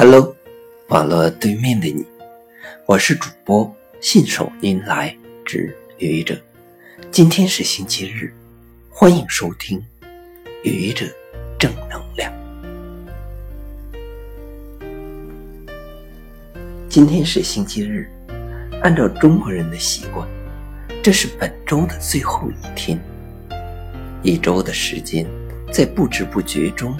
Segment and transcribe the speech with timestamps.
[0.00, 0.32] Hello，
[0.90, 2.06] 网络对面的你，
[2.86, 5.12] 我是主播信手拈来
[5.44, 6.40] 之愚者。
[7.10, 8.32] 今天是星期日，
[8.88, 9.84] 欢迎收听
[10.62, 11.04] 愚者
[11.58, 12.32] 正能量。
[16.88, 18.08] 今天是星期日，
[18.84, 20.24] 按照中国人的习惯，
[21.02, 22.96] 这是本周的最后一天。
[24.22, 25.26] 一周的时间
[25.72, 26.96] 在不知不觉中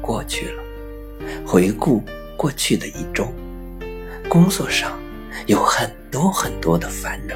[0.00, 0.62] 过去了，
[1.44, 2.00] 回顾。
[2.46, 3.26] 过去的一周，
[4.28, 4.96] 工作上
[5.46, 7.34] 有很多很多的烦恼，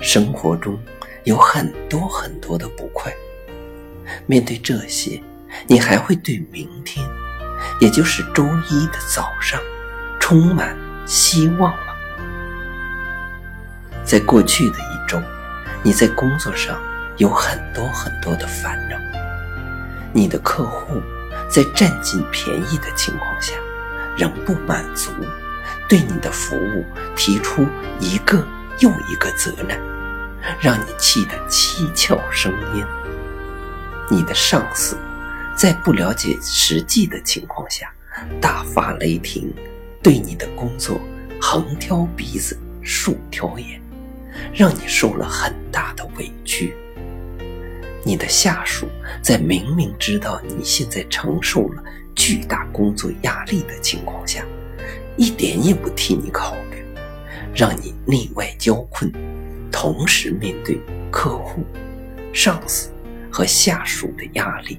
[0.00, 0.78] 生活中
[1.24, 3.12] 有很多很多的不快。
[4.28, 5.20] 面对这些，
[5.66, 7.04] 你还会对明天，
[7.80, 9.60] 也就是周一的早上，
[10.20, 10.78] 充满
[11.08, 11.92] 希望吗？
[14.04, 15.20] 在过去的一周，
[15.82, 16.80] 你在工作上
[17.16, 18.96] 有很多很多的烦恼，
[20.12, 21.02] 你的客户
[21.48, 23.54] 在占尽便宜的情况下。
[24.16, 25.10] 仍不满足，
[25.88, 26.84] 对你的服务
[27.16, 27.66] 提出
[27.98, 28.46] 一个
[28.80, 29.78] 又一个责难，
[30.60, 32.86] 让你气得七窍生烟。
[34.10, 34.98] 你的上司
[35.56, 37.92] 在不了解实际的情况下
[38.40, 39.52] 大发雷霆，
[40.02, 41.00] 对你的工作
[41.40, 43.80] 横挑鼻子竖挑眼，
[44.52, 46.74] 让你受了很大的委屈。
[48.02, 48.88] 你的下属
[49.22, 51.82] 在明明知道你现在承受了
[52.14, 54.44] 巨大工作压力的情况下，
[55.16, 56.84] 一点也不替你考虑，
[57.54, 59.12] 让你内外交困，
[59.70, 61.62] 同时面对客户、
[62.32, 62.90] 上司
[63.30, 64.78] 和下属的压力，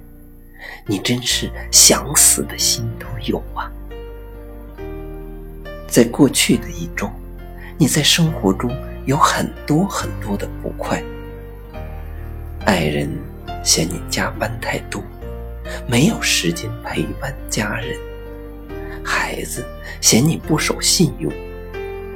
[0.87, 3.71] 你真是想死的心都有啊！
[5.87, 7.09] 在过去的一周，
[7.77, 11.03] 你在生活中有很多很多的不快。
[12.71, 13.09] 爱人
[13.61, 15.03] 嫌你加班太多，
[15.89, 17.99] 没有时间陪伴家人；
[19.03, 19.65] 孩子
[19.99, 21.29] 嫌你不守信用，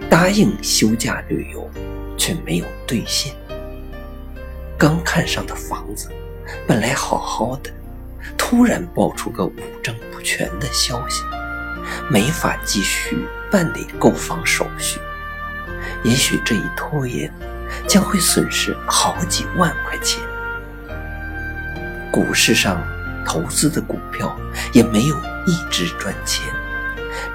[0.10, 1.70] 答应休假旅游
[2.18, 3.34] 却没有兑现；
[4.78, 6.10] 刚看上的房子
[6.66, 7.70] 本来好好的，
[8.38, 11.22] 突然爆出个五证不全的消息，
[12.10, 15.02] 没法继续办理购房手续。
[16.06, 17.30] 也许这一拖延，
[17.90, 20.24] 将会损失好几万块钱。
[22.16, 22.82] 股市上
[23.26, 24.34] 投资的股票
[24.72, 26.46] 也没有一直赚钱，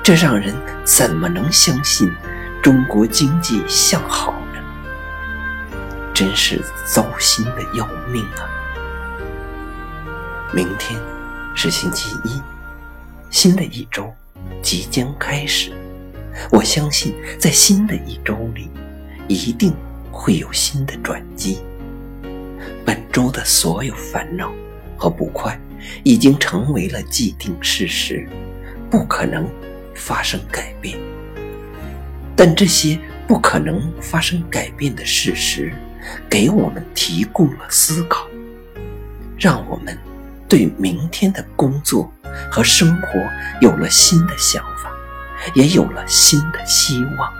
[0.02, 2.10] 这让人怎么能相信
[2.62, 5.74] 中国经济向好呢？
[6.14, 8.48] 真是糟心的要命啊！
[10.50, 10.98] 明天
[11.54, 12.40] 是星期一，
[13.28, 14.10] 新的一周
[14.62, 15.72] 即将开始。
[16.50, 18.70] 我相信，在新的一周里，
[19.28, 19.74] 一定
[20.10, 21.58] 会有新的转机。
[22.82, 24.50] 本周的所有烦恼。
[25.00, 25.58] 和不快
[26.02, 28.28] 已经成为了既定事实，
[28.90, 29.48] 不可能
[29.94, 30.98] 发生改变。
[32.36, 35.72] 但这些不可能发生改变的事实，
[36.28, 38.26] 给我们提供了思考，
[39.38, 39.96] 让我们
[40.46, 42.12] 对明天的工作
[42.50, 43.08] 和生活
[43.62, 44.92] 有了新的想法，
[45.54, 47.32] 也有了新的希望。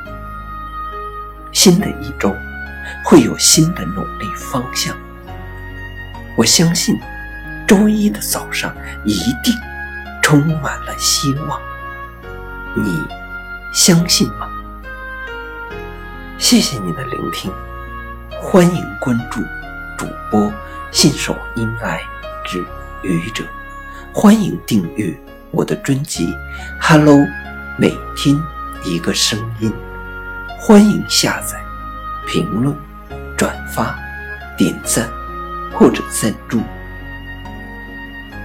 [1.52, 2.34] 新的一周
[3.04, 4.96] 会有新的努力方向，
[6.36, 6.98] 我相信。
[7.70, 9.14] 周一的早上一
[9.44, 9.54] 定
[10.20, 11.56] 充满了希望，
[12.74, 13.00] 你
[13.72, 14.48] 相信吗？
[16.36, 17.48] 谢谢你的聆听，
[18.42, 19.40] 欢迎关注
[19.96, 20.52] 主播
[20.90, 22.02] 信手拈来
[22.44, 22.58] 之
[23.04, 23.44] 愚者，
[24.12, 25.16] 欢迎订阅
[25.52, 26.26] 我的专辑
[26.80, 27.14] 《Hello》，
[27.78, 28.36] 每天
[28.84, 29.72] 一个声音，
[30.58, 31.56] 欢迎下载、
[32.26, 32.76] 评论、
[33.36, 33.96] 转发、
[34.58, 35.08] 点赞
[35.72, 36.60] 或者赞助。